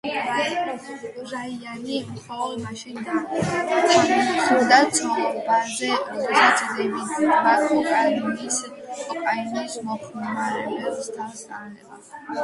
რაიანი 1.31 1.97
მხოლოდ 2.13 2.55
მაშინ 2.63 2.97
დათანხმდა 3.09 4.79
ცოლობაზე, 5.01 5.91
როდესაც 6.07 6.65
დევიდმა 6.79 7.53
კოკაინის 7.69 9.79
მოხმარებას 9.91 11.07
თავი 11.21 11.47
დაანება. 11.55 12.03